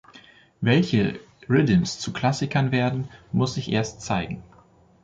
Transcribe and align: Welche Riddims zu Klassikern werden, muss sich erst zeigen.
Welche 0.61 1.19
Riddims 1.47 1.99
zu 1.99 2.11
Klassikern 2.11 2.71
werden, 2.71 3.07
muss 3.31 3.53
sich 3.53 3.71
erst 3.71 4.01
zeigen. 4.01 4.41